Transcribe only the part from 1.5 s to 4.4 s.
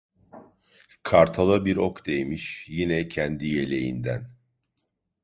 bir ok değmiş, yine kendi yeleğinden.